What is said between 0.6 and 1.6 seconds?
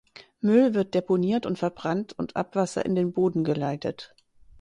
wird deponiert und